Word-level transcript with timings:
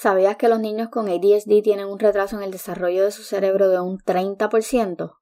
¿Sabías 0.00 0.36
que 0.36 0.48
los 0.48 0.60
niños 0.60 0.88
con 0.88 1.10
ADHD 1.10 1.62
tienen 1.62 1.84
un 1.84 1.98
retraso 1.98 2.34
en 2.38 2.42
el 2.42 2.50
desarrollo 2.50 3.04
de 3.04 3.10
su 3.10 3.22
cerebro 3.22 3.68
de 3.68 3.80
un 3.80 3.98
30%? 3.98 5.12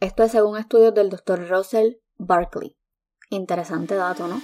Esto 0.00 0.22
es 0.22 0.32
según 0.32 0.56
estudios 0.56 0.94
del 0.94 1.10
Dr. 1.10 1.50
Russell 1.50 1.96
Barkley. 2.16 2.78
Interesante 3.28 3.94
dato, 3.94 4.26
¿no? 4.28 4.40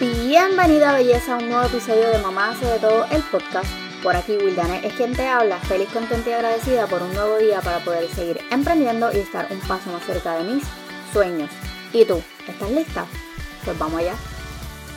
Bienvenida 0.00 0.92
belleza 0.92 1.36
a 1.36 1.38
un 1.38 1.48
nuevo 1.48 1.64
episodio 1.66 2.08
de 2.08 2.18
Mamá 2.18 2.50
hace 2.50 2.66
de 2.66 2.80
todo 2.80 3.04
el 3.12 3.22
podcast. 3.30 3.70
Por 4.02 4.16
aquí 4.16 4.36
Wildane 4.36 4.84
es 4.84 4.94
quien 4.94 5.14
te 5.14 5.28
habla, 5.28 5.58
feliz, 5.60 5.88
contenta 5.92 6.30
y 6.30 6.32
agradecida 6.32 6.88
por 6.88 7.02
un 7.02 7.14
nuevo 7.14 7.36
día 7.36 7.60
para 7.60 7.78
poder 7.84 8.08
seguir 8.08 8.40
emprendiendo 8.50 9.12
y 9.12 9.18
estar 9.18 9.46
un 9.52 9.60
paso 9.60 9.92
más 9.92 10.02
cerca 10.04 10.34
de 10.34 10.42
mis 10.42 10.64
sueños. 11.12 11.50
¿Y 11.92 12.04
tú? 12.04 12.20
¿Estás 12.48 12.72
lista? 12.72 13.06
Pues 13.64 13.78
vamos 13.78 14.00
allá. 14.00 14.37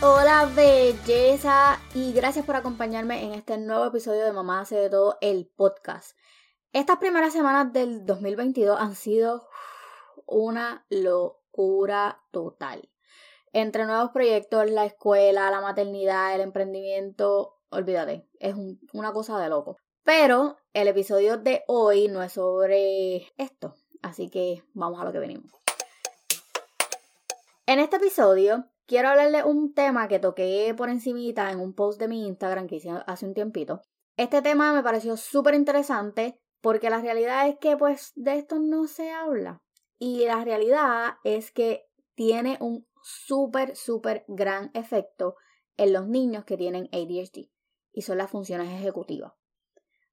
Hola 0.03 0.51
belleza 0.55 1.79
y 1.93 2.11
gracias 2.11 2.43
por 2.43 2.55
acompañarme 2.55 3.23
en 3.23 3.33
este 3.33 3.59
nuevo 3.59 3.85
episodio 3.85 4.25
de 4.25 4.33
Mamá 4.33 4.61
hace 4.61 4.75
de 4.75 4.89
todo 4.89 5.19
el 5.21 5.45
podcast. 5.55 6.17
Estas 6.73 6.97
primeras 6.97 7.33
semanas 7.33 7.71
del 7.71 8.03
2022 8.07 8.79
han 8.79 8.95
sido 8.95 9.47
una 10.25 10.87
locura 10.89 12.19
total. 12.31 12.89
Entre 13.53 13.85
nuevos 13.85 14.09
proyectos, 14.09 14.71
la 14.71 14.85
escuela, 14.85 15.51
la 15.51 15.61
maternidad, 15.61 16.33
el 16.33 16.41
emprendimiento, 16.41 17.59
olvídate, 17.69 18.27
es 18.39 18.55
una 18.93 19.13
cosa 19.13 19.37
de 19.37 19.49
loco. 19.49 19.77
Pero 20.01 20.57
el 20.73 20.87
episodio 20.87 21.37
de 21.37 21.63
hoy 21.67 22.07
no 22.07 22.23
es 22.23 22.33
sobre 22.33 23.31
esto, 23.37 23.75
así 24.01 24.31
que 24.31 24.63
vamos 24.73 24.99
a 24.99 25.05
lo 25.05 25.11
que 25.11 25.19
venimos. 25.19 25.51
En 27.67 27.77
este 27.77 27.97
episodio 27.97 28.65
quiero 28.91 29.07
hablarle 29.07 29.45
un 29.45 29.73
tema 29.73 30.09
que 30.09 30.19
toqué 30.19 30.73
por 30.75 30.89
encimita 30.89 31.49
en 31.49 31.61
un 31.61 31.73
post 31.73 31.97
de 31.97 32.09
mi 32.09 32.27
Instagram 32.27 32.67
que 32.67 32.75
hice 32.75 32.89
hace 33.07 33.25
un 33.25 33.33
tiempito. 33.33 33.79
Este 34.17 34.41
tema 34.41 34.73
me 34.73 34.83
pareció 34.83 35.15
súper 35.15 35.53
interesante 35.53 36.37
porque 36.59 36.89
la 36.89 36.99
realidad 36.99 37.47
es 37.47 37.57
que 37.57 37.77
pues 37.77 38.11
de 38.15 38.35
esto 38.35 38.59
no 38.59 38.87
se 38.87 39.09
habla. 39.09 39.61
Y 39.97 40.25
la 40.25 40.43
realidad 40.43 41.13
es 41.23 41.53
que 41.53 41.87
tiene 42.15 42.57
un 42.59 42.85
súper, 43.01 43.77
súper 43.77 44.25
gran 44.27 44.71
efecto 44.73 45.37
en 45.77 45.93
los 45.93 46.05
niños 46.09 46.43
que 46.43 46.57
tienen 46.57 46.89
ADHD 46.91 47.49
y 47.93 48.01
son 48.01 48.17
las 48.17 48.29
funciones 48.29 48.77
ejecutivas. 48.77 49.31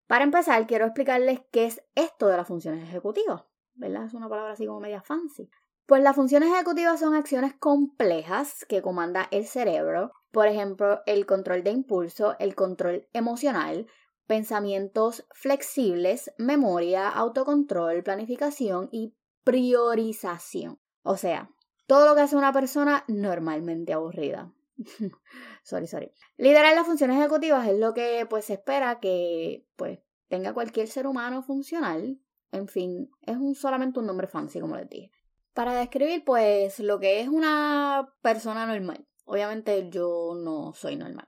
Para 0.07 0.23
empezar, 0.23 0.69
quiero 0.69 0.85
explicarles 0.85 1.41
qué 1.51 1.65
es 1.65 1.83
esto 1.97 2.29
de 2.29 2.37
las 2.37 2.47
funciones 2.47 2.89
ejecutivas. 2.89 3.43
¿Verdad? 3.75 4.05
Es 4.05 4.15
una 4.15 4.29
palabra 4.29 4.53
así 4.53 4.67
como 4.67 4.79
media 4.79 5.03
fancy. 5.03 5.51
Pues 5.89 6.03
las 6.03 6.17
funciones 6.17 6.53
ejecutivas 6.53 7.01
son 7.01 7.15
acciones 7.15 7.55
complejas 7.55 8.67
que 8.67 8.83
comanda 8.83 9.27
el 9.31 9.47
cerebro, 9.47 10.13
por 10.31 10.47
ejemplo, 10.47 11.01
el 11.07 11.25
control 11.25 11.65
de 11.65 11.71
impulso, 11.71 12.37
el 12.39 12.55
control 12.55 13.09
emocional, 13.15 13.87
pensamientos 14.27 15.27
flexibles, 15.31 16.31
memoria, 16.37 17.09
autocontrol, 17.09 18.03
planificación 18.03 18.91
y 18.93 19.15
priorización. 19.45 20.79
O 21.05 21.17
sea, 21.17 21.49
todo 21.87 22.07
lo 22.07 22.15
que 22.15 22.21
hace 22.21 22.37
una 22.37 22.53
persona 22.53 23.05
normalmente 23.09 23.95
aburrida. 23.95 24.53
sorry, 25.63 25.87
sorry. 25.87 26.13
Liderar 26.37 26.75
las 26.75 26.85
funciones 26.85 27.17
ejecutivas 27.17 27.67
es 27.67 27.79
lo 27.79 27.95
que 27.95 28.27
pues 28.29 28.45
se 28.45 28.53
espera 28.53 29.01
que 29.01 29.67
pues 29.77 30.01
tenga 30.29 30.53
cualquier 30.53 30.89
ser 30.89 31.07
humano 31.07 31.43
funcional. 31.43 32.21
En 32.53 32.69
fin, 32.69 33.11
es 33.23 33.39
un, 33.39 33.55
solamente 33.55 34.01
un 34.01 34.07
nombre 34.07 34.27
fancy, 34.27 34.61
como 34.61 34.77
les 34.77 34.87
dije 34.91 35.18
para 35.59 35.75
describir 35.75 36.23
pues 36.25 36.79
lo 36.79 37.01
que 37.01 37.21
es 37.21 37.27
una 37.27 38.15
persona 38.23 38.65
normal. 38.65 39.09
Obviamente 39.25 39.91
yo 39.91 40.37
no 40.37 40.73
soy 40.73 40.95
normal. 40.95 41.27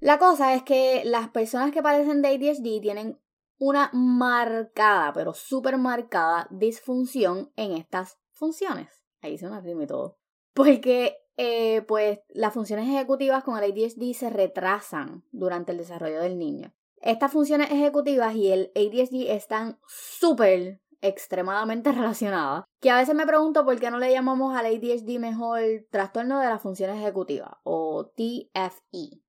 La 0.00 0.18
cosa 0.18 0.52
es 0.56 0.64
que 0.64 1.02
las 1.04 1.28
personas 1.28 1.70
que 1.70 1.80
padecen 1.80 2.20
de 2.20 2.30
ADHD 2.30 2.80
tienen 2.82 3.20
una 3.56 3.88
marcada, 3.92 5.12
pero 5.12 5.32
súper 5.32 5.78
marcada 5.78 6.48
disfunción 6.50 7.52
en 7.54 7.70
estas 7.70 8.18
funciones. 8.32 8.88
Ahí 9.20 9.38
se 9.38 9.48
me 9.48 9.60
rima 9.60 9.84
y 9.84 9.86
todo. 9.86 10.18
Porque 10.54 11.16
eh, 11.36 11.82
pues 11.82 12.18
las 12.30 12.54
funciones 12.54 12.88
ejecutivas 12.88 13.44
con 13.44 13.62
el 13.62 13.70
ADHD 13.70 14.12
se 14.12 14.28
retrasan 14.28 15.22
durante 15.30 15.70
el 15.70 15.78
desarrollo 15.78 16.20
del 16.20 16.36
niño. 16.36 16.74
Estas 17.00 17.30
funciones 17.30 17.70
ejecutivas 17.70 18.34
y 18.34 18.50
el 18.50 18.72
ADHD 18.74 19.30
están 19.30 19.78
súper 19.86 20.80
extremadamente 21.00 21.92
relacionada 21.92 22.64
que 22.80 22.90
a 22.90 22.96
veces 22.96 23.14
me 23.14 23.26
pregunto 23.26 23.64
por 23.64 23.78
qué 23.78 23.90
no 23.90 23.98
le 23.98 24.12
llamamos 24.12 24.56
al 24.56 24.66
ADHD 24.66 25.18
mejor 25.18 25.60
trastorno 25.90 26.40
de 26.40 26.46
la 26.48 26.58
función 26.58 26.90
ejecutiva 26.90 27.60
o 27.64 28.06
TFE, 28.16 29.20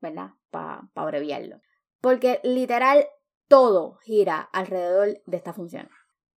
¿verdad? 0.00 0.30
Para 0.50 0.88
abreviarlo. 0.94 1.60
Porque 2.00 2.40
literal 2.42 3.06
todo 3.48 3.98
gira 4.02 4.40
alrededor 4.52 5.22
de 5.26 5.36
esta 5.36 5.52
función. 5.52 5.88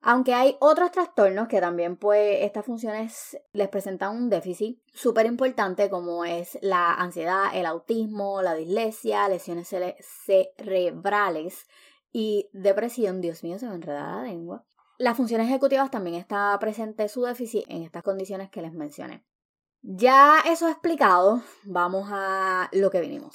Aunque 0.02 0.34
hay 0.34 0.56
otros 0.60 0.92
trastornos 0.92 1.48
que 1.48 1.60
también 1.60 1.98
pues 1.98 2.38
estas 2.42 2.66
funciones 2.66 3.38
les 3.52 3.68
presentan 3.68 4.16
un 4.16 4.30
déficit 4.30 4.80
súper 4.94 5.26
importante 5.26 5.90
como 5.90 6.24
es 6.24 6.58
la 6.62 6.94
ansiedad, 6.94 7.46
el 7.54 7.66
autismo, 7.66 8.42
la 8.42 8.54
dislexia, 8.54 9.28
lesiones 9.28 9.68
cerebrales 10.58 11.68
y 12.12 12.50
depresión. 12.54 13.22
Dios 13.22 13.44
mío, 13.44 13.60
se 13.60 13.68
me 13.68 13.76
enreda 13.76 14.18
la 14.18 14.24
lengua. 14.24 14.66
Las 15.00 15.16
funciones 15.16 15.46
ejecutivas 15.46 15.92
también 15.92 16.16
está 16.16 16.58
presente 16.60 17.08
su 17.08 17.22
déficit 17.22 17.66
en 17.68 17.84
estas 17.84 18.02
condiciones 18.02 18.50
que 18.50 18.64
les 18.64 18.74
mencioné. 18.74 19.24
Ya 19.84 20.42
eso 20.48 20.68
explicado, 20.70 21.44
vamos 21.66 22.10
a 22.12 22.68
lo 22.72 22.90
que 22.90 23.02
vinimos. 23.02 23.30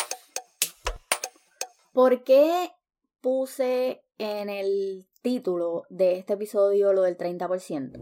¿Por 1.92 2.24
qué 2.24 2.72
puse 3.20 4.04
en 4.18 4.50
el 4.50 5.06
título 5.22 5.84
de 5.88 6.18
este 6.18 6.32
episodio 6.32 6.92
lo 6.92 7.02
del 7.02 7.16
30%? 7.16 7.92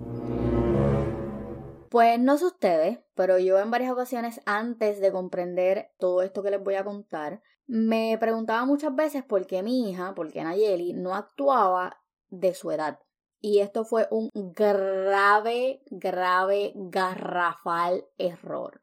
Pues 1.91 2.19
no 2.19 2.39
sé 2.39 2.47
ustedes, 2.47 3.01
pero 3.15 3.39
yo 3.39 3.59
en 3.59 3.71
varias 3.71 3.93
ocasiones 3.93 4.41
antes 4.47 5.03
de 5.03 5.13
comprender 5.13 5.91
todo 5.99 6.23
esto 6.23 6.43
que 6.43 6.51
les 6.51 6.65
voy 6.65 6.77
a 6.77 6.85
contar, 6.85 7.43
me 7.67 8.17
preguntaba 8.19 8.65
muchas 8.65 8.97
veces 8.97 9.23
por 9.23 9.47
qué 9.47 9.63
mi 9.63 9.91
hija, 9.91 10.15
por 10.15 10.33
qué 10.33 10.43
Nayeli, 10.43 10.95
no 10.95 11.15
actuaba 11.15 12.01
de 12.31 12.55
su 12.55 12.71
edad. 12.71 13.01
Y 13.41 13.61
esto 13.61 13.85
fue 13.85 14.07
un 14.11 14.31
grave, 14.35 15.83
grave, 15.91 16.73
garrafal 16.75 18.05
error. 18.19 18.83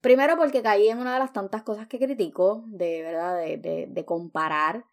Primero 0.00 0.36
porque 0.36 0.62
caí 0.62 0.88
en 0.88 0.98
una 0.98 1.14
de 1.14 1.18
las 1.18 1.32
tantas 1.32 1.62
cosas 1.62 1.88
que 1.88 1.98
critico, 1.98 2.62
de 2.66 3.02
verdad, 3.02 3.38
de, 3.38 3.86
de, 3.88 4.04
comparar 4.04 4.84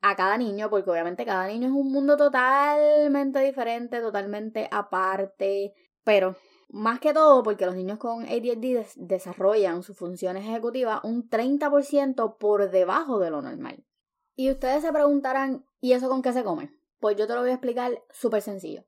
a 0.00 0.16
cada 0.16 0.38
niño, 0.38 0.70
porque 0.70 0.90
obviamente 0.90 1.26
cada 1.26 1.46
niño 1.46 1.66
es 1.66 1.74
un 1.74 1.92
mundo 1.92 2.16
totalmente 2.16 3.40
diferente, 3.40 4.00
totalmente 4.00 4.68
aparte, 4.72 5.74
pero 6.04 6.36
más 6.68 7.00
que 7.00 7.12
todo 7.12 7.42
porque 7.42 7.66
los 7.66 7.76
niños 7.76 7.98
con 7.98 8.24
ADHD 8.24 8.86
desarrollan 8.96 9.82
sus 9.82 9.96
funciones 9.96 10.44
ejecutivas 10.44 11.00
un 11.04 11.28
30% 11.28 12.38
por 12.38 12.70
debajo 12.70 13.18
de 13.18 13.30
lo 13.30 13.42
normal. 13.42 13.84
Y 14.34 14.50
ustedes 14.50 14.82
se 14.82 14.92
preguntarán, 14.92 15.64
¿y 15.80 15.92
eso 15.92 16.08
con 16.08 16.22
qué 16.22 16.32
se 16.32 16.44
come? 16.44 16.75
Pues 16.98 17.16
yo 17.16 17.26
te 17.26 17.34
lo 17.34 17.40
voy 17.40 17.50
a 17.50 17.54
explicar 17.54 18.02
súper 18.10 18.42
sencillo. 18.42 18.84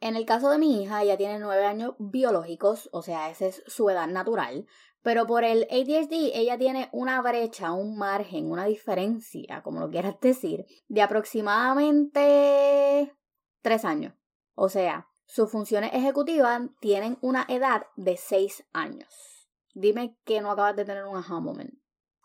En 0.00 0.16
el 0.16 0.24
caso 0.24 0.50
de 0.50 0.58
mi 0.58 0.82
hija, 0.82 1.02
ella 1.02 1.16
tiene 1.16 1.38
nueve 1.38 1.66
años 1.66 1.94
biológicos, 1.98 2.88
o 2.92 3.02
sea, 3.02 3.30
esa 3.30 3.46
es 3.46 3.62
su 3.66 3.90
edad 3.90 4.08
natural, 4.08 4.66
pero 5.02 5.26
por 5.26 5.44
el 5.44 5.66
ADHD 5.70 6.32
ella 6.34 6.58
tiene 6.58 6.88
una 6.92 7.22
brecha, 7.22 7.72
un 7.72 7.96
margen, 7.96 8.50
una 8.50 8.64
diferencia, 8.64 9.62
como 9.62 9.80
lo 9.80 9.90
quieras 9.90 10.16
decir, 10.20 10.66
de 10.88 11.02
aproximadamente 11.02 13.14
tres 13.62 13.84
años. 13.84 14.14
O 14.54 14.68
sea, 14.68 15.08
sus 15.26 15.50
funciones 15.50 15.92
ejecutivas 15.94 16.62
tienen 16.80 17.18
una 17.20 17.46
edad 17.48 17.86
de 17.96 18.16
seis 18.16 18.64
años. 18.72 19.48
Dime 19.74 20.16
que 20.24 20.40
no 20.40 20.50
acabas 20.50 20.76
de 20.76 20.84
tener 20.84 21.04
un 21.04 21.16
aha 21.16 21.40
moment. 21.40 21.74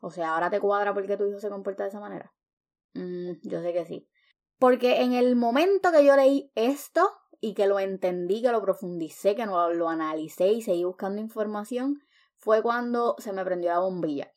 O 0.01 0.11
sea, 0.11 0.33
ahora 0.33 0.49
te 0.49 0.59
cuadra 0.59 0.93
porque 0.93 1.17
tu 1.17 1.25
hijo 1.25 1.39
se 1.39 1.49
comporta 1.49 1.83
de 1.83 1.89
esa 1.89 1.99
manera. 1.99 2.33
Mm, 2.93 3.33
yo 3.43 3.61
sé 3.61 3.73
que 3.73 3.85
sí. 3.85 4.09
Porque 4.59 5.01
en 5.01 5.13
el 5.13 5.35
momento 5.35 5.91
que 5.91 6.05
yo 6.05 6.15
leí 6.15 6.51
esto 6.55 7.11
y 7.41 7.53
que 7.53 7.67
lo 7.67 7.79
entendí, 7.79 8.41
que 8.41 8.51
lo 8.51 8.61
profundicé, 8.61 9.35
que 9.35 9.45
lo, 9.45 9.73
lo 9.73 9.89
analicé 9.89 10.47
y 10.47 10.61
seguí 10.61 10.83
buscando 10.83 11.21
información, 11.21 12.01
fue 12.37 12.61
cuando 12.61 13.15
se 13.19 13.33
me 13.33 13.43
prendió 13.43 13.71
la 13.71 13.79
bombilla. 13.79 14.31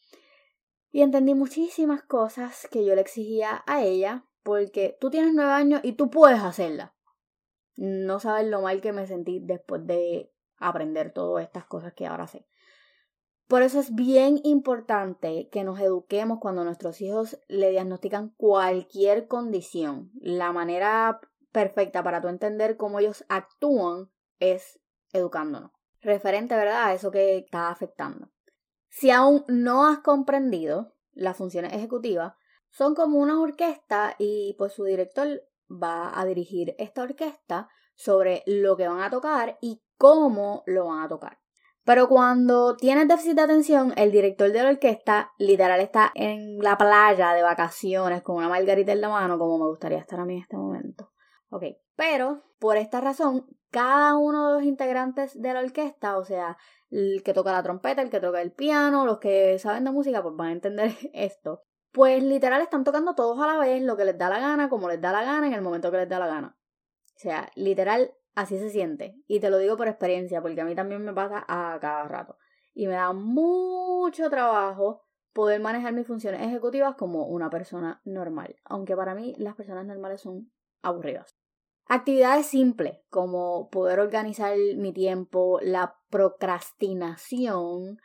Y 0.91 1.03
entendí 1.03 1.35
muchísimas 1.35 2.03
cosas 2.03 2.67
que 2.71 2.85
yo 2.85 2.95
le 2.95 3.03
exigía 3.03 3.63
a 3.67 3.83
ella, 3.83 4.25
porque 4.43 4.97
tú 5.01 5.11
tienes 5.11 5.35
nueve 5.35 5.53
años 5.53 5.81
y 5.85 5.93
tú 5.93 6.11
puedes 6.11 6.41
hacerla. 6.41 6.95
No 7.77 8.19
sabes 8.19 8.47
lo 8.47 8.63
mal 8.63 8.81
que 8.81 8.93
me 8.93 9.07
sentí 9.07 9.41
después 9.41 9.87
de 9.87 10.33
aprender 10.57 11.13
todas 11.13 11.45
estas 11.45 11.67
cosas 11.67 11.93
que 11.93 12.07
ahora 12.07 12.27
sé. 12.27 12.47
Por 13.49 13.63
eso 13.63 13.81
es 13.81 13.95
bien 13.95 14.41
importante 14.45 15.49
que 15.51 15.65
nos 15.65 15.81
eduquemos 15.81 16.39
cuando 16.39 16.65
nuestros 16.65 17.01
hijos 17.01 17.41
le 17.49 17.71
diagnostican 17.71 18.29
cualquier 18.37 19.27
condición. 19.27 20.11
La 20.21 20.53
manera 20.53 21.19
perfecta 21.51 22.03
para 22.03 22.21
tú 22.21 22.29
entender 22.29 22.77
cómo 22.77 23.01
ellos 23.01 23.25
actúan 23.31 24.11
es 24.39 24.79
educándonos. 25.15 25.71
Referente, 26.03 26.57
¿verdad?, 26.57 26.85
a 26.85 26.93
eso 26.93 27.11
que 27.11 27.39
está 27.39 27.71
afectando. 27.71 28.29
Si 28.91 29.11
aún 29.11 29.45
no 29.49 29.87
has 29.87 30.01
comprendido 30.01 30.95
las 31.13 31.39
funciones 31.39 31.73
ejecutivas, 31.73 32.35
son 32.69 32.95
como 32.95 33.19
una 33.19 33.41
orquesta 33.41 34.15
y 34.19 34.57
pues 34.59 34.75
su 34.75 34.85
director 34.85 35.43
va 35.71 36.19
a 36.21 36.27
dirigir 36.27 36.75
esta 36.79 37.03
orquesta 37.03 37.71
sobre 37.95 38.43
lo 38.47 38.77
que 38.77 38.89
van 38.89 39.01
a 39.01 39.11
tocar 39.11 39.57
y 39.63 39.83
cómo 39.97 40.65
lo 40.67 40.89
van 40.89 41.03
a 41.03 41.09
tocar. 41.09 41.38
Pero 41.89 42.07
cuando 42.07 42.77
tienes 42.77 43.09
déficit 43.09 43.35
de 43.35 43.41
atención, 43.41 43.95
el 43.97 44.13
director 44.13 44.53
de 44.53 44.63
la 44.63 44.69
orquesta 44.69 45.33
literal 45.39 45.81
está 45.81 46.13
en 46.15 46.59
la 46.59 46.77
playa 46.77 47.33
de 47.33 47.43
vacaciones 47.43 48.21
con 48.21 48.37
una 48.37 48.51
margarita 48.51 48.93
en 48.93 49.01
la 49.01 49.09
mano, 49.09 49.39
como 49.39 49.57
me 49.57 49.65
gustaría 49.65 49.97
estar 49.97 50.21
a 50.21 50.27
mí 50.27 50.35
en 50.35 50.43
este 50.43 50.59
momento. 50.59 51.11
Ok, 51.49 51.63
pero 51.97 52.43
por 52.59 52.77
esta 52.77 53.01
razón, 53.01 53.47
cada 53.71 54.19
uno 54.19 54.49
de 54.49 54.55
los 54.57 54.65
integrantes 54.65 55.41
de 55.41 55.55
la 55.55 55.61
orquesta, 55.61 56.19
o 56.19 56.25
sea, 56.25 56.59
el 56.91 57.23
que 57.25 57.33
toca 57.33 57.53
la 57.53 57.63
trompeta, 57.63 58.03
el 58.03 58.11
que 58.11 58.21
toca 58.21 58.43
el 58.43 58.53
piano, 58.53 59.07
los 59.07 59.19
que 59.19 59.59
saben 59.59 59.85
de 59.85 59.91
música, 59.91 60.23
pues 60.23 60.37
van 60.37 60.49
a 60.49 60.53
entender 60.53 60.93
esto. 61.15 61.63
Pues 61.91 62.23
literal 62.23 62.61
están 62.61 62.85
tocando 62.85 63.15
todos 63.15 63.41
a 63.41 63.47
la 63.47 63.57
vez 63.57 63.81
lo 63.81 63.97
que 63.97 64.05
les 64.05 64.19
da 64.19 64.29
la 64.29 64.41
gana, 64.41 64.69
como 64.69 64.91
les 64.91 65.01
da 65.01 65.11
la 65.11 65.23
gana, 65.23 65.47
en 65.47 65.55
el 65.55 65.63
momento 65.63 65.91
que 65.91 65.97
les 65.97 66.09
da 66.11 66.19
la 66.19 66.27
gana. 66.27 66.59
O 67.17 67.19
sea, 67.19 67.51
literal 67.55 68.13
Así 68.39 68.57
se 68.57 68.71
siente. 68.71 69.17
Y 69.27 69.41
te 69.41 69.51
lo 69.51 69.59
digo 69.59 69.77
por 69.77 69.89
experiencia, 69.89 70.41
porque 70.41 70.61
a 70.61 70.65
mí 70.65 70.77
también 70.77 71.05
me 71.05 71.13
pasa 71.13 71.45
a 71.49 71.77
cada 71.81 72.05
rato. 72.05 72.37
Y 72.73 72.87
me 72.87 72.95
da 72.95 73.13
mucho 73.13 74.31
trabajo 74.31 75.03
poder 75.33 75.61
manejar 75.61 75.93
mis 75.93 76.07
funciones 76.07 76.43
ejecutivas 76.43 76.95
como 76.95 77.27
una 77.27 77.51
persona 77.51 78.01
normal. 78.05 78.55
Aunque 78.63 78.95
para 78.95 79.17
mí 79.17 79.35
las 79.39 79.57
personas 79.57 79.87
normales 79.87 80.21
son 80.21 80.53
aburridas. 80.83 81.37
Actividades 81.87 82.47
simples, 82.47 83.01
como 83.11 83.71
poder 83.71 83.99
organizar 83.99 84.57
mi 84.77 84.93
tiempo, 84.93 85.59
la 85.61 85.97
procrastinación, 86.09 87.99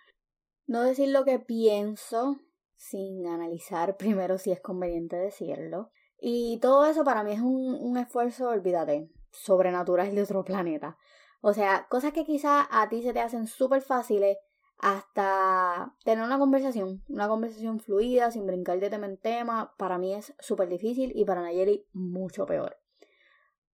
no 0.65 0.81
decir 0.81 1.09
lo 1.09 1.25
que 1.25 1.38
pienso 1.38 2.39
sin 2.75 3.27
analizar 3.27 3.97
primero 3.97 4.39
si 4.39 4.51
es 4.51 4.62
conveniente 4.62 5.15
decirlo. 5.15 5.91
Y 6.19 6.57
todo 6.59 6.88
eso 6.88 7.03
para 7.03 7.24
mí 7.24 7.33
es 7.33 7.41
un, 7.41 7.75
un 7.80 7.97
esfuerzo, 7.97 8.50
olvídate, 8.50 9.12
sobrenatural 9.33 10.15
de 10.15 10.24
otro 10.24 10.44
planeta. 10.45 10.97
O 11.41 11.53
sea, 11.53 11.88
cosas 11.89 12.13
que 12.13 12.24
quizás 12.24 12.68
a 12.71 12.88
ti 12.88 13.03
se 13.03 13.12
te 13.12 13.19
hacen 13.19 13.47
súper 13.47 13.81
fáciles 13.81 14.38
hasta 14.80 15.94
tener 16.03 16.24
una 16.24 16.39
conversación, 16.39 17.03
una 17.07 17.27
conversación 17.27 17.80
fluida, 17.80 18.31
sin 18.31 18.45
brincar 18.45 18.80
de 18.80 18.89
tema 18.89 19.06
en 19.06 19.18
tema, 19.18 19.74
para 19.77 19.97
mí 19.97 20.13
es 20.13 20.33
súper 20.39 20.69
difícil 20.69 21.12
y 21.15 21.25
para 21.25 21.41
Nayeli 21.41 21.85
mucho 21.94 22.45
peor. 22.45 22.77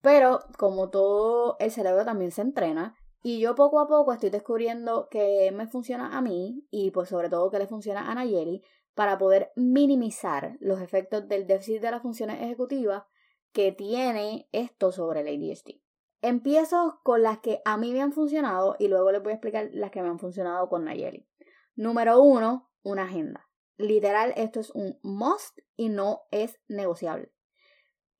Pero 0.00 0.40
como 0.58 0.90
todo 0.90 1.56
el 1.58 1.70
cerebro 1.70 2.04
también 2.04 2.30
se 2.30 2.42
entrena 2.42 2.94
y 3.22 3.40
yo 3.40 3.54
poco 3.54 3.80
a 3.80 3.88
poco 3.88 4.12
estoy 4.12 4.30
descubriendo 4.30 5.08
que 5.10 5.50
me 5.52 5.66
funciona 5.66 6.16
a 6.16 6.22
mí 6.22 6.66
y 6.70 6.90
pues 6.90 7.08
sobre 7.08 7.28
todo 7.28 7.50
que 7.50 7.58
le 7.58 7.66
funciona 7.66 8.10
a 8.10 8.14
Nayeli 8.14 8.62
para 8.94 9.18
poder 9.18 9.52
minimizar 9.56 10.56
los 10.60 10.80
efectos 10.80 11.28
del 11.28 11.46
déficit 11.46 11.80
de 11.82 11.90
las 11.90 12.02
funciones 12.02 12.40
ejecutivas 12.42 13.04
que 13.52 13.72
tiene 13.72 14.48
esto 14.52 14.92
sobre 14.92 15.20
el 15.20 15.28
ADHD. 15.28 15.80
Empiezo 16.20 17.00
con 17.04 17.22
las 17.22 17.38
que 17.38 17.60
a 17.64 17.76
mí 17.76 17.92
me 17.92 18.02
han 18.02 18.12
funcionado 18.12 18.76
y 18.78 18.88
luego 18.88 19.12
les 19.12 19.22
voy 19.22 19.30
a 19.30 19.34
explicar 19.34 19.70
las 19.72 19.90
que 19.90 20.02
me 20.02 20.08
han 20.08 20.18
funcionado 20.18 20.68
con 20.68 20.84
Nayeli. 20.84 21.28
Número 21.76 22.20
uno, 22.20 22.70
una 22.82 23.04
agenda. 23.04 23.48
Literal, 23.76 24.32
esto 24.36 24.58
es 24.58 24.70
un 24.70 24.98
must 25.02 25.58
y 25.76 25.88
no 25.88 26.22
es 26.32 26.60
negociable. 26.66 27.32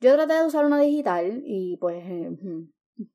Yo 0.01 0.15
traté 0.15 0.35
de 0.35 0.47
usar 0.47 0.65
una 0.65 0.79
digital 0.81 1.43
y 1.45 1.77
pues 1.79 2.05
eh, 2.07 2.31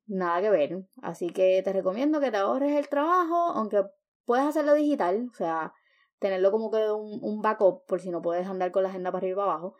nada 0.06 0.42
que 0.42 0.50
ver. 0.50 0.86
Así 1.00 1.30
que 1.30 1.62
te 1.64 1.72
recomiendo 1.72 2.20
que 2.20 2.30
te 2.30 2.36
ahorres 2.36 2.76
el 2.76 2.90
trabajo, 2.90 3.52
aunque 3.52 3.84
puedes 4.26 4.44
hacerlo 4.44 4.74
digital, 4.74 5.30
o 5.32 5.34
sea, 5.34 5.72
tenerlo 6.18 6.50
como 6.50 6.70
que 6.70 6.90
un, 6.90 7.20
un 7.22 7.40
backup 7.40 7.86
por 7.86 8.02
si 8.02 8.10
no 8.10 8.20
puedes 8.20 8.46
andar 8.46 8.70
con 8.70 8.82
la 8.82 8.90
agenda 8.90 9.10
para 9.10 9.20
arriba 9.20 9.32
y 9.32 9.46
para 9.46 9.52
abajo 9.52 9.76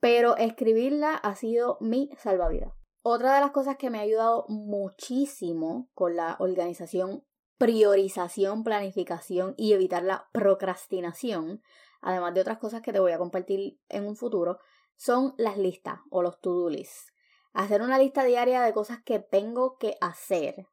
pero 0.00 0.36
escribirla 0.36 1.14
ha 1.14 1.34
sido 1.34 1.78
mi 1.80 2.10
salvavidas. 2.18 2.72
Otra 3.02 3.34
de 3.34 3.40
las 3.40 3.52
cosas 3.52 3.76
que 3.76 3.90
me 3.90 3.98
ha 3.98 4.02
ayudado 4.02 4.44
muchísimo 4.48 5.88
con 5.94 6.16
la 6.16 6.36
organización, 6.40 7.24
priorización, 7.56 8.64
planificación 8.64 9.54
y 9.56 9.72
evitar 9.72 10.02
la 10.02 10.28
procrastinación, 10.32 11.62
además 12.00 12.34
de 12.34 12.40
otras 12.40 12.58
cosas 12.58 12.82
que 12.82 12.92
te 12.92 13.00
voy 13.00 13.12
a 13.12 13.18
compartir 13.18 13.80
en 13.88 14.06
un 14.06 14.16
futuro, 14.16 14.58
son 14.96 15.34
las 15.38 15.56
listas 15.56 16.00
o 16.10 16.22
los 16.22 16.40
to-do 16.40 16.68
lists. 16.68 17.12
Hacer 17.52 17.82
una 17.82 17.98
lista 17.98 18.24
diaria 18.24 18.62
de 18.62 18.72
cosas 18.72 19.02
que 19.02 19.18
tengo 19.20 19.78
que 19.78 19.96
hacer 20.00 20.66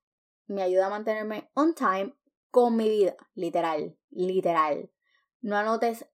me 0.48 0.62
ayuda 0.62 0.88
a 0.88 0.89
mantenerme 0.89 1.50
on 1.54 1.74
time 1.74 2.16
con 2.51 2.75
mi 2.75 2.89
vida, 2.89 3.16
literal, 3.33 3.98
literal. 4.10 4.92
No 5.42 5.57
anotes 5.57 6.07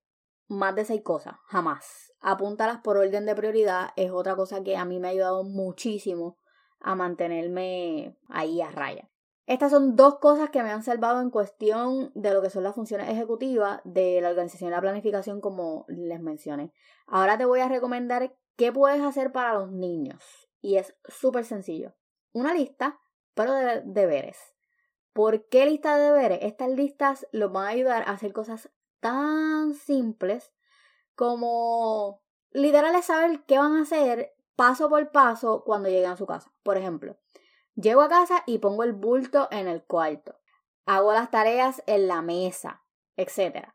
más 0.48 0.74
de 0.74 0.84
seis 0.84 1.02
cosas, 1.02 1.34
jamás. 1.46 2.12
Apúntalas 2.20 2.78
por 2.78 2.96
orden 2.96 3.26
de 3.26 3.34
prioridad 3.34 3.90
es 3.96 4.10
otra 4.10 4.36
cosa 4.36 4.62
que 4.62 4.76
a 4.76 4.84
mí 4.84 5.00
me 5.00 5.08
ha 5.08 5.10
ayudado 5.12 5.44
muchísimo 5.44 6.38
a 6.80 6.94
mantenerme 6.94 8.16
ahí 8.28 8.60
a 8.60 8.70
raya. 8.70 9.08
Estas 9.46 9.72
son 9.72 9.96
dos 9.96 10.18
cosas 10.18 10.50
que 10.50 10.62
me 10.62 10.70
han 10.70 10.84
salvado 10.84 11.20
en 11.20 11.30
cuestión 11.30 12.12
de 12.14 12.32
lo 12.32 12.42
que 12.42 12.50
son 12.50 12.62
las 12.62 12.74
funciones 12.74 13.08
ejecutivas 13.08 13.80
de 13.84 14.20
la 14.20 14.30
organización 14.30 14.68
y 14.68 14.70
la 14.70 14.80
planificación, 14.80 15.40
como 15.40 15.84
les 15.88 16.20
mencioné. 16.20 16.72
Ahora 17.06 17.36
te 17.36 17.44
voy 17.44 17.60
a 17.60 17.68
recomendar 17.68 18.36
qué 18.56 18.72
puedes 18.72 19.02
hacer 19.02 19.32
para 19.32 19.54
los 19.54 19.72
niños. 19.72 20.22
Y 20.60 20.76
es 20.76 20.96
súper 21.08 21.44
sencillo. 21.44 21.94
Una 22.32 22.54
lista, 22.54 23.00
pero 23.34 23.52
de 23.52 23.82
deberes. 23.84 24.38
¿Por 25.12 25.48
qué 25.48 25.66
lista 25.66 25.96
de 25.96 26.04
deberes? 26.04 26.38
Estas 26.42 26.70
listas 26.70 27.26
los 27.32 27.52
van 27.52 27.66
a 27.66 27.70
ayudar 27.70 28.02
a 28.02 28.12
hacer 28.12 28.32
cosas 28.32 28.70
tan 29.02 29.74
simples 29.74 30.52
como 31.16 32.22
literal 32.52 32.94
es 32.94 33.06
saber 33.06 33.44
qué 33.46 33.58
van 33.58 33.76
a 33.76 33.82
hacer 33.82 34.32
paso 34.54 34.88
por 34.88 35.10
paso 35.10 35.64
cuando 35.64 35.88
lleguen 35.88 36.12
a 36.12 36.16
su 36.16 36.24
casa. 36.24 36.52
Por 36.62 36.76
ejemplo, 36.76 37.18
llego 37.74 38.00
a 38.00 38.08
casa 38.08 38.44
y 38.46 38.58
pongo 38.58 38.84
el 38.84 38.92
bulto 38.92 39.48
en 39.50 39.66
el 39.66 39.82
cuarto. 39.82 40.38
Hago 40.86 41.12
las 41.12 41.32
tareas 41.32 41.82
en 41.86 42.06
la 42.06 42.22
mesa, 42.22 42.84
etc. 43.16 43.72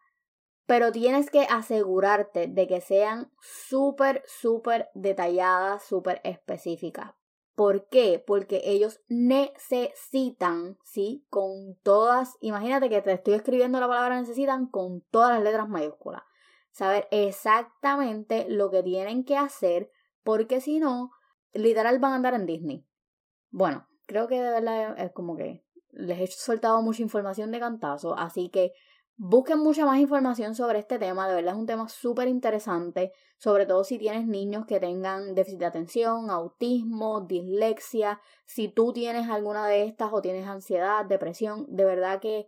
Pero 0.65 0.94
tienes 0.94 1.29
que 1.29 1.41
asegurarte 1.41 2.47
de 2.47 2.65
que 2.68 2.79
sean 2.79 3.29
súper, 3.41 4.24
súper 4.25 4.89
detalladas, 4.94 5.83
súper 5.83 6.21
específicas. 6.24 7.17
¿Por 7.57 7.89
qué? 7.89 8.24
Porque 8.24 8.62
ellos 8.65 9.01
necesitan, 9.07 10.77
¿sí? 10.83 11.25
Con 11.31 11.74
todas, 11.81 12.38
imagínate 12.39 12.88
que 12.88 13.01
te 13.01 13.12
estoy 13.13 13.33
escribiendo 13.33 13.80
la 13.80 13.88
palabra 13.88 14.19
necesitan 14.19 14.68
con 14.68 15.01
todas 15.09 15.31
las 15.33 15.44
letras 15.44 15.68
mayúsculas. 15.68 16.21
Saber 16.69 17.07
exactamente 17.09 18.45
lo 18.48 18.69
que 18.69 18.83
tienen 18.83 19.25
que 19.25 19.38
hacer, 19.38 19.89
porque 20.22 20.62
si 20.62 20.77
no, 20.77 21.10
literal 21.51 21.98
van 21.98 22.12
a 22.12 22.15
andar 22.17 22.36
en 22.36 22.46
Disney. 22.46 22.86
Bueno, 23.50 23.88
creo 24.05 24.27
que 24.27 24.36
de 24.36 24.51
verdad 24.51 25.00
es 25.00 25.12
como 25.13 25.36
que 25.36 25.65
les 25.89 26.20
he 26.20 26.27
soltado 26.27 26.84
mucha 26.84 27.01
información 27.01 27.50
de 27.51 27.60
cantazo, 27.60 28.15
así 28.15 28.50
que 28.50 28.74
Busquen 29.19 29.57
mucha 29.57 29.83
más 29.83 29.97
información 29.97 30.53
sobre 30.53 30.77
este 30.77 31.00
tema, 31.00 31.27
de 31.27 31.33
verdad 31.33 31.55
es 31.55 31.59
un 31.59 31.65
tema 31.65 31.89
súper 31.89 32.27
interesante, 32.27 33.13
sobre 33.39 33.65
todo 33.65 33.83
si 33.83 33.97
tienes 33.97 34.27
niños 34.27 34.67
que 34.67 34.79
tengan 34.79 35.33
déficit 35.33 35.57
de 35.57 35.65
atención, 35.65 36.29
autismo, 36.29 37.21
dislexia, 37.21 38.21
si 38.45 38.67
tú 38.67 38.93
tienes 38.93 39.27
alguna 39.27 39.67
de 39.67 39.86
estas 39.86 40.13
o 40.13 40.21
tienes 40.21 40.47
ansiedad, 40.47 41.03
depresión, 41.03 41.65
de 41.67 41.86
verdad 41.86 42.21
que 42.21 42.47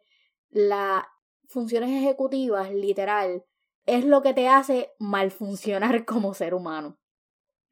las 0.51 1.05
funciones 1.47 1.89
ejecutivas, 1.89 2.71
literal, 2.71 3.43
es 3.87 4.05
lo 4.05 4.21
que 4.21 4.35
te 4.35 4.47
hace 4.47 4.91
mal 4.99 5.31
funcionar 5.31 6.05
como 6.05 6.35
ser 6.35 6.53
humano 6.53 6.99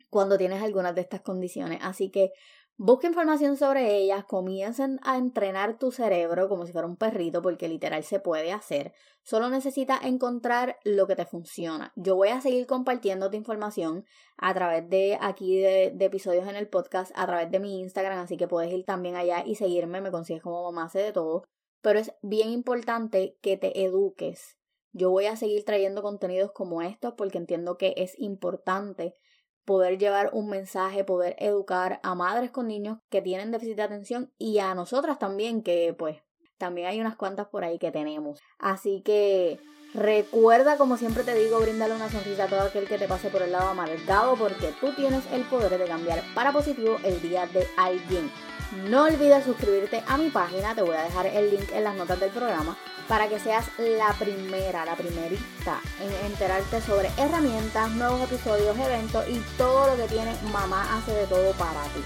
cuando 0.10 0.40
tienes 0.40 0.64
algunas 0.64 0.96
de 0.96 1.02
estas 1.02 1.22
condiciones. 1.22 1.80
Así 1.84 2.10
que 2.10 2.32
Busca 2.80 3.08
información 3.08 3.58
sobre 3.58 3.98
ellas, 3.98 4.24
comiencen 4.26 5.00
a 5.02 5.18
entrenar 5.18 5.80
tu 5.80 5.92
cerebro 5.92 6.48
como 6.48 6.68
si 6.68 6.72
fuera 6.72 6.88
un 6.88 6.96
perrito, 6.96 7.42
porque 7.42 7.68
literal 7.68 8.04
se 8.04 8.20
puede 8.20 8.52
hacer. 8.52 8.94
Solo 9.24 9.50
necesitas 9.50 10.04
encontrar 10.04 10.78
lo 10.84 11.08
que 11.08 11.16
te 11.16 11.26
funciona. 11.26 11.92
Yo 11.96 12.16
voy 12.16 12.28
a 12.30 12.40
seguir 12.40 12.68
compartiendo 12.68 13.32
tu 13.32 13.36
información 13.36 14.06
a 14.38 14.54
través 14.54 14.88
de 14.92 15.18
aquí 15.20 15.60
de, 15.60 15.92
de, 15.96 16.06
episodios 16.06 16.48
en 16.48 16.56
el 16.56 16.70
podcast, 16.70 17.12
a 17.16 17.26
través 17.26 17.50
de 17.50 17.60
mi 17.60 17.80
Instagram, 17.80 18.20
así 18.20 18.38
que 18.38 18.48
puedes 18.48 18.72
ir 18.72 18.86
también 18.86 19.16
allá 19.16 19.44
y 19.44 19.56
seguirme, 19.56 20.00
me 20.00 20.12
consigues 20.12 20.44
como 20.44 20.62
mamá 20.62 20.86
hace 20.86 21.00
de 21.00 21.12
todo. 21.12 21.46
Pero 21.82 21.98
es 21.98 22.14
bien 22.22 22.52
importante 22.52 23.40
que 23.42 23.58
te 23.58 23.84
eduques. 23.86 24.56
Yo 24.92 25.10
voy 25.10 25.26
a 25.26 25.36
seguir 25.36 25.66
trayendo 25.66 26.04
contenidos 26.04 26.52
como 26.52 26.84
estos 26.84 27.16
porque 27.16 27.40
entiendo 27.40 27.80
que 27.80 27.96
es 27.98 28.14
importante 28.20 29.16
poder 29.68 29.98
llevar 29.98 30.30
un 30.32 30.48
mensaje, 30.48 31.04
poder 31.04 31.36
educar 31.40 32.00
a 32.02 32.16
madres 32.16 32.52
con 32.52 32.70
niños 32.70 33.00
que 33.10 33.22
tienen 33.22 33.52
déficit 33.52 33.76
de 33.76 33.84
atención 33.84 34.32
y 34.38 34.60
a 34.60 34.74
nosotras 34.74 35.20
también, 35.20 35.62
que 35.62 35.94
pues 35.96 36.24
también 36.58 36.88
hay 36.88 37.02
unas 37.02 37.18
cuantas 37.18 37.48
por 37.48 37.66
ahí 37.66 37.78
que 37.78 37.92
tenemos. 37.92 38.40
Así 38.60 39.02
que 39.02 39.60
recuerda, 39.94 40.78
como 40.78 40.96
siempre 40.96 41.26
te 41.26 41.36
digo, 41.36 41.60
bríndale 41.60 41.94
una 41.94 42.10
sonrisa 42.10 42.46
a 42.46 42.48
todo 42.48 42.62
aquel 42.62 42.88
que 42.88 42.98
te 42.98 43.10
pase 43.10 43.30
por 43.30 43.42
el 43.42 43.52
lado 43.52 43.68
amargado 43.68 44.38
porque 44.38 44.74
tú 44.80 44.94
tienes 44.94 45.26
el 45.34 45.44
poder 45.44 45.78
de 45.78 45.86
cambiar 45.86 46.24
para 46.34 46.54
positivo 46.54 46.96
el 47.04 47.22
día 47.22 47.46
de 47.48 47.68
alguien. 47.76 48.32
No 48.72 49.04
olvides 49.04 49.46
suscribirte 49.46 50.04
a 50.08 50.18
mi 50.18 50.30
página, 50.30 50.76
te 50.76 50.82
voy 50.82 50.96
a 50.96 51.04
dejar 51.04 51.26
el 51.28 51.52
link 51.52 51.72
en 51.72 51.86
las 51.86 51.96
notas 51.96 52.20
del 52.20 52.32
programa 52.32 52.78
para 53.08 53.30
que 53.30 53.40
seas 53.40 53.66
la 53.78 54.14
primera, 54.20 54.84
la 54.84 54.96
primerita 54.96 55.80
en 56.02 56.26
enterarte 56.30 56.82
sobre 56.82 57.10
herramientas, 57.18 57.90
nuevos 57.92 58.22
episodios, 58.24 58.78
eventos 58.78 59.26
y 59.30 59.42
todo 59.58 59.96
lo 59.96 60.04
que 60.04 60.10
tiene 60.10 60.36
Mamá 60.52 60.98
hace 60.98 61.14
de 61.14 61.28
todo 61.28 61.54
para 61.54 61.84
ti. 61.94 62.04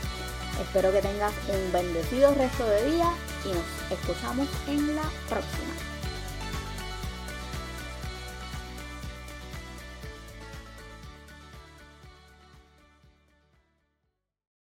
Espero 0.62 0.92
que 0.92 1.02
tengas 1.02 1.34
un 1.50 1.72
bendecido 1.72 2.34
resto 2.36 2.64
de 2.66 2.92
día 2.92 3.10
y 3.44 3.50
nos 3.50 4.00
escuchamos 4.00 4.48
en 4.68 4.96
la 4.96 5.04
próxima. 5.28 5.91